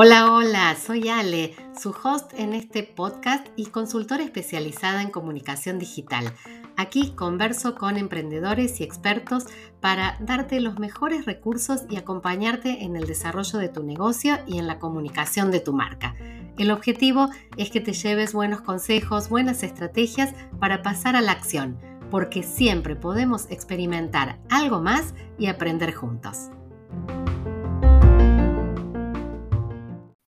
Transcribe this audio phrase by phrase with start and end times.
[0.00, 6.32] Hola, hola, soy Ale, su host en este podcast y consultora especializada en comunicación digital.
[6.76, 9.46] Aquí converso con emprendedores y expertos
[9.80, 14.68] para darte los mejores recursos y acompañarte en el desarrollo de tu negocio y en
[14.68, 16.14] la comunicación de tu marca.
[16.58, 21.76] El objetivo es que te lleves buenos consejos, buenas estrategias para pasar a la acción,
[22.10, 26.50] porque siempre podemos experimentar algo más y aprender juntos.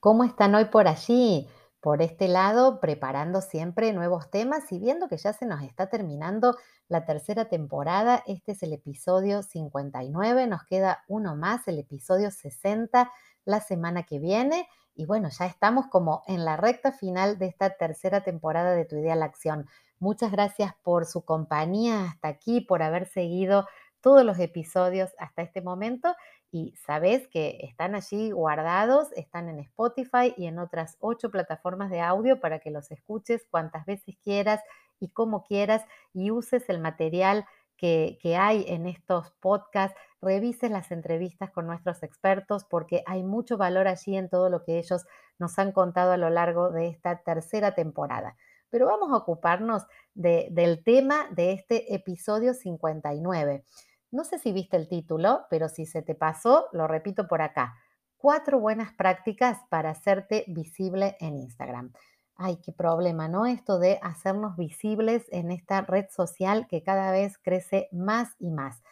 [0.00, 1.48] ¿Cómo están hoy por allí?
[1.80, 6.56] Por este lado, preparando siempre nuevos temas y viendo que ya se nos está terminando
[6.88, 8.22] la tercera temporada.
[8.26, 13.10] Este es el episodio 59, nos queda uno más, el episodio 60,
[13.44, 14.68] la semana que viene.
[14.94, 18.96] Y bueno, ya estamos como en la recta final de esta tercera temporada de Tu
[18.96, 19.66] Idea a la Acción.
[20.04, 23.66] Muchas gracias por su compañía hasta aquí, por haber seguido
[24.02, 26.14] todos los episodios hasta este momento
[26.50, 32.02] y sabes que están allí guardados, están en Spotify y en otras ocho plataformas de
[32.02, 34.60] audio para que los escuches cuantas veces quieras
[35.00, 37.46] y como quieras y uses el material
[37.78, 43.56] que, que, hay en estos podcasts, revises las entrevistas con nuestros expertos porque hay mucho
[43.56, 45.06] valor allí en todo lo que ellos
[45.38, 48.36] nos han contado a lo largo de esta tercera temporada.
[48.74, 53.62] Pero vamos a ocuparnos de, del tema de este episodio 59.
[54.10, 57.76] No sé si viste el título, pero si se te pasó, lo repito por acá.
[58.16, 61.92] Cuatro buenas prácticas para hacerte visible en Instagram.
[62.34, 63.46] Ay, qué problema, ¿no?
[63.46, 68.82] Esto de hacernos visibles en esta red social que cada vez crece más y más.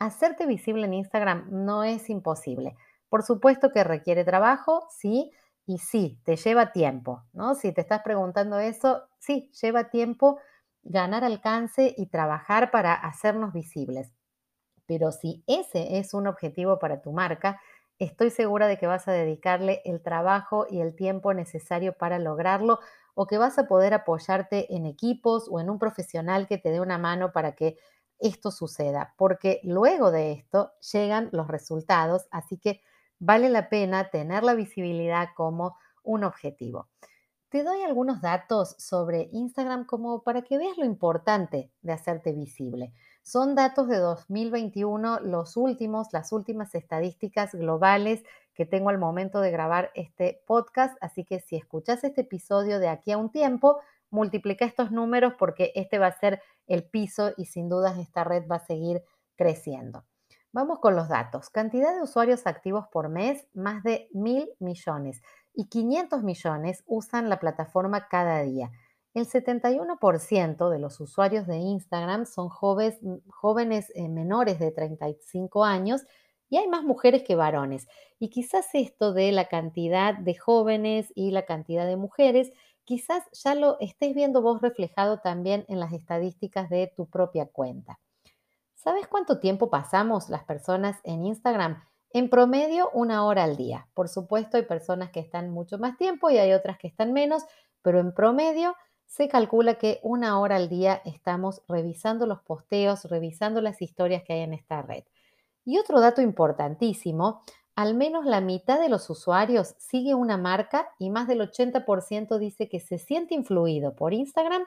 [0.00, 2.74] Hacerte visible en Instagram no es imposible.
[3.08, 5.30] Por supuesto que requiere trabajo, sí,
[5.68, 7.54] y sí, te lleva tiempo, ¿no?
[7.54, 10.38] Si te estás preguntando eso, sí, lleva tiempo
[10.82, 14.14] ganar alcance y trabajar para hacernos visibles.
[14.86, 17.60] Pero si ese es un objetivo para tu marca,
[17.98, 22.80] estoy segura de que vas a dedicarle el trabajo y el tiempo necesario para lograrlo
[23.14, 26.80] o que vas a poder apoyarte en equipos o en un profesional que te dé
[26.80, 27.76] una mano para que
[28.18, 32.80] esto suceda, porque luego de esto llegan los resultados, así que
[33.18, 36.88] vale la pena tener la visibilidad como un objetivo.
[37.50, 42.92] Te doy algunos datos sobre Instagram como para que veas lo importante de hacerte visible.
[43.22, 48.22] Son datos de 2021, los últimos, las últimas estadísticas globales
[48.54, 50.96] que tengo al momento de grabar este podcast.
[51.00, 53.80] Así que si escuchas este episodio de aquí a un tiempo,
[54.10, 58.46] multiplica estos números porque este va a ser el piso y sin dudas esta red
[58.46, 59.02] va a seguir
[59.36, 60.04] creciendo.
[60.52, 61.50] Vamos con los datos.
[61.50, 65.20] Cantidad de usuarios activos por mes, más de mil millones.
[65.54, 68.70] Y 500 millones usan la plataforma cada día.
[69.12, 72.98] El 71% de los usuarios de Instagram son jóvenes,
[73.28, 76.02] jóvenes eh, menores de 35 años
[76.48, 77.86] y hay más mujeres que varones.
[78.18, 82.52] Y quizás esto de la cantidad de jóvenes y la cantidad de mujeres,
[82.84, 87.98] quizás ya lo estés viendo vos reflejado también en las estadísticas de tu propia cuenta.
[88.78, 91.82] ¿Sabes cuánto tiempo pasamos las personas en Instagram?
[92.10, 93.88] En promedio, una hora al día.
[93.92, 97.42] Por supuesto, hay personas que están mucho más tiempo y hay otras que están menos,
[97.82, 103.60] pero en promedio se calcula que una hora al día estamos revisando los posteos, revisando
[103.60, 105.02] las historias que hay en esta red.
[105.64, 107.42] Y otro dato importantísimo,
[107.74, 112.68] al menos la mitad de los usuarios sigue una marca y más del 80% dice
[112.68, 114.62] que se siente influido por Instagram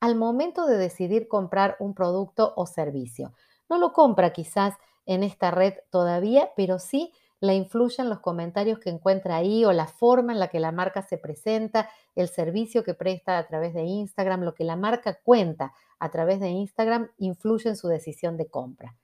[0.00, 3.32] al momento de decidir comprar un producto o servicio.
[3.74, 8.88] No lo compra quizás en esta red todavía, pero sí la influyen los comentarios que
[8.88, 12.94] encuentra ahí o la forma en la que la marca se presenta, el servicio que
[12.94, 17.68] presta a través de Instagram, lo que la marca cuenta a través de Instagram influye
[17.68, 18.96] en su decisión de compra.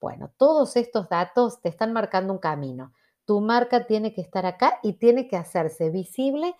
[0.00, 2.92] Bueno, todos estos datos te están marcando un camino.
[3.24, 6.54] Tu marca tiene que estar acá y tiene que hacerse visible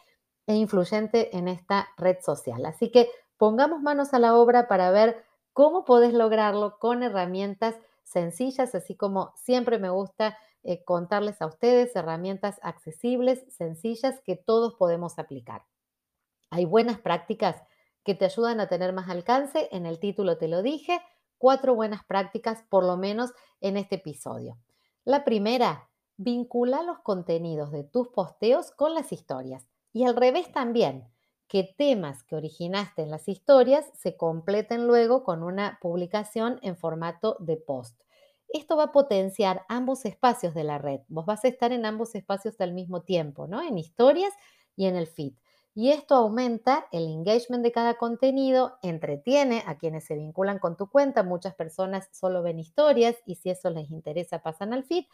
[0.49, 2.67] e influyente en esta red social.
[2.67, 8.75] Así que pongamos manos a la obra para ver cómo podés lograrlo con herramientas sencillas,
[8.75, 15.19] así como siempre me gusta eh, contarles a ustedes herramientas accesibles, sencillas, que todos podemos
[15.19, 15.65] aplicar.
[16.51, 17.57] Hay buenas prácticas
[18.05, 19.69] que te ayudan a tener más alcance.
[19.73, 21.01] En el título te lo dije,
[21.39, 24.59] cuatro buenas prácticas por lo menos en este episodio.
[25.05, 29.67] La primera, vincula los contenidos de tus posteos con las historias.
[29.93, 31.12] Y al revés también,
[31.53, 37.37] que temas que originaste en las historias se completen luego con una publicación en formato
[37.41, 38.01] de post.
[38.49, 41.01] Esto va a potenciar ambos espacios de la red.
[41.09, 43.61] Vos vas a estar en ambos espacios al mismo tiempo, ¿no?
[43.61, 44.33] En historias
[44.77, 45.35] y en el feed.
[45.75, 50.89] y esto aumenta el engagement de cada contenido, entretiene a quienes se vinculan con tu
[50.91, 51.23] cuenta.
[51.23, 55.05] Muchas personas solo ven historias y si eso les interesa pasan al feed.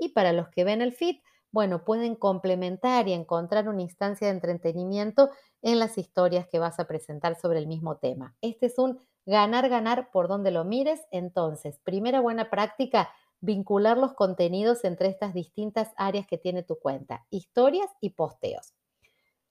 [0.00, 1.16] Y para los que ven el feed,
[1.50, 5.30] bueno, pueden complementar y encontrar una instancia de entretenimiento
[5.62, 8.36] en las historias que vas a presentar sobre el mismo tema.
[8.42, 11.00] Este es un ganar, ganar por donde lo mires.
[11.10, 13.10] Entonces, primera buena práctica,
[13.40, 18.74] vincular los contenidos entre estas distintas áreas que tiene tu cuenta, historias y posteos.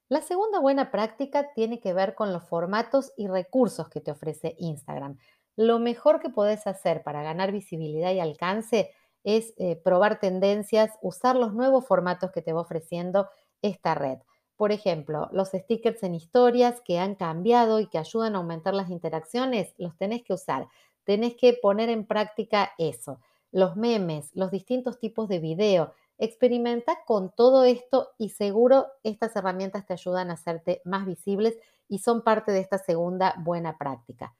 [0.09, 4.55] La segunda buena práctica tiene que ver con los formatos y recursos que te ofrece
[4.57, 5.17] Instagram.
[5.57, 8.91] Lo mejor que puedes hacer para ganar visibilidad y alcance
[9.27, 13.27] es eh, probar tendencias, usar los nuevos formatos que te va ofreciendo
[13.61, 14.19] esta red.
[14.55, 18.89] Por ejemplo, los stickers en historias que han cambiado y que ayudan a aumentar las
[18.89, 20.69] interacciones, los tenés que usar.
[21.03, 23.19] Tenés que poner en práctica eso.
[23.51, 29.85] Los memes, los distintos tipos de video, Experimenta con todo esto y seguro estas herramientas
[29.85, 31.55] te ayudan a hacerte más visibles
[31.87, 34.35] y son parte de esta segunda buena práctica.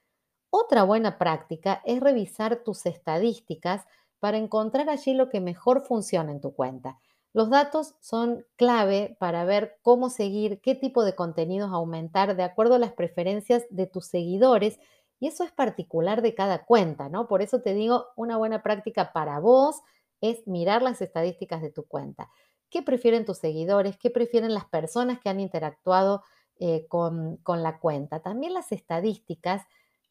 [0.50, 3.86] Otra buena práctica es revisar tus estadísticas
[4.20, 7.00] para encontrar allí lo que mejor funciona en tu cuenta.
[7.34, 12.76] Los datos son clave para ver cómo seguir, qué tipo de contenidos aumentar de acuerdo
[12.76, 14.80] a las preferencias de tus seguidores
[15.20, 17.28] y eso es particular de cada cuenta, ¿no?
[17.28, 19.82] Por eso te digo, una buena práctica para vos
[20.22, 22.30] es mirar las estadísticas de tu cuenta.
[22.70, 23.98] ¿Qué prefieren tus seguidores?
[23.98, 26.24] ¿Qué prefieren las personas que han interactuado
[26.60, 28.22] eh, con, con la cuenta?
[28.22, 29.64] También las estadísticas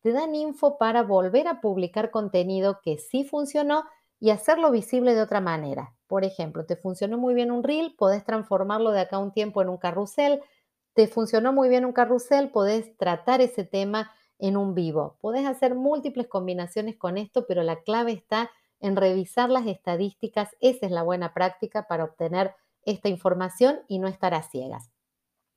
[0.07, 3.83] te dan info para volver a publicar contenido que sí funcionó
[4.21, 5.97] y hacerlo visible de otra manera.
[6.07, 9.63] Por ejemplo, te funcionó muy bien un reel, podés transformarlo de acá a un tiempo
[9.63, 10.43] en un carrusel.
[10.95, 15.17] Te funcionó muy bien un carrusel, podés tratar ese tema en un vivo.
[15.21, 20.55] Podés hacer múltiples combinaciones con esto, pero la clave está en revisar las estadísticas.
[20.61, 22.55] Esa es la buena práctica para obtener
[22.85, 24.89] esta información y no estar a ciegas.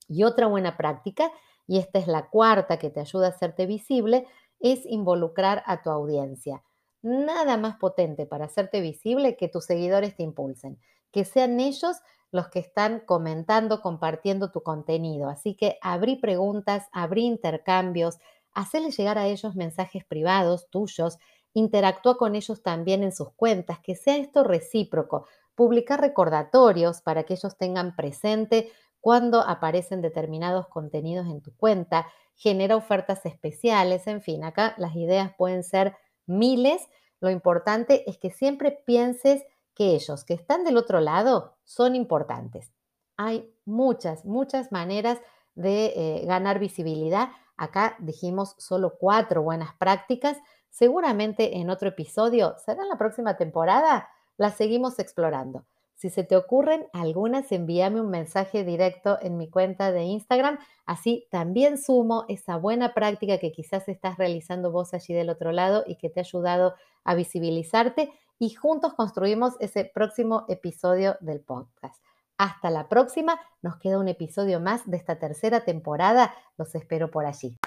[0.07, 1.31] Y otra buena práctica,
[1.69, 4.25] y esta es la cuarta que te ayuda a hacerte visible,
[4.59, 6.63] es involucrar a tu audiencia.
[7.03, 10.79] Nada más potente para hacerte visible que tus seguidores te impulsen,
[11.11, 11.97] que sean ellos
[12.31, 15.29] los que están comentando, compartiendo tu contenido.
[15.29, 18.17] Así que abrí preguntas, abrí intercambios,
[18.51, 21.19] hacerle llegar a ellos mensajes privados tuyos
[21.53, 27.33] interactúa con ellos también en sus cuentas, que sea esto recíproco, publicar recordatorios para que
[27.35, 34.43] ellos tengan presente cuando aparecen determinados contenidos en tu cuenta, genera ofertas especiales, en fin,
[34.43, 36.87] acá las ideas pueden ser miles.
[37.19, 39.43] Lo importante es que siempre pienses
[39.73, 42.71] que ellos que están del otro lado son importantes.
[43.17, 45.19] Hay muchas, muchas maneras
[45.55, 47.29] de eh, ganar visibilidad.
[47.57, 50.37] Acá dijimos solo cuatro buenas prácticas,
[50.69, 54.07] Seguramente en otro episodio, será en la próxima temporada,
[54.37, 55.65] las seguimos explorando.
[55.99, 60.57] Si se te ocurren algunas, envíame un mensaje directo en mi cuenta de Instagram.
[60.85, 65.83] Así también sumo esa buena práctica que quizás estás realizando vos allí del otro lado
[65.85, 72.01] y que te ha ayudado a visibilizarte y juntos construimos ese próximo episodio del podcast.
[72.37, 76.33] Hasta la próxima, nos queda un episodio más de esta tercera temporada.
[76.57, 77.57] Los espero por allí.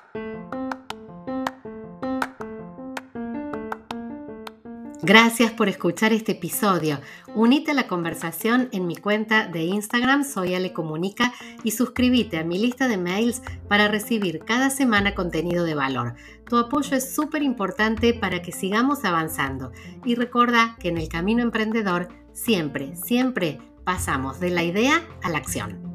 [5.04, 7.00] Gracias por escuchar este episodio.
[7.34, 11.34] Unite a la conversación en mi cuenta de Instagram Soy Ale Comunica
[11.64, 16.14] y suscríbete a mi lista de mails para recibir cada semana contenido de valor.
[16.48, 19.72] Tu apoyo es súper importante para que sigamos avanzando.
[20.04, 25.38] Y recuerda que en el camino emprendedor siempre, siempre pasamos de la idea a la
[25.38, 25.91] acción.